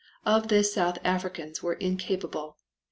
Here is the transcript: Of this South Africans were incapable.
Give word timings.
Of 0.25 0.47
this 0.47 0.73
South 0.73 0.97
Africans 1.03 1.61
were 1.61 1.75
incapable. 1.75 2.57